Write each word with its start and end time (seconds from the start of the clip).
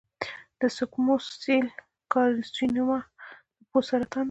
د 0.59 0.61
سکوموس 0.77 1.25
سیل 1.41 1.65
کارسینوما 2.13 2.99
د 3.55 3.59
پوست 3.69 3.87
سرطان 3.89 4.19
دی. 4.19 4.19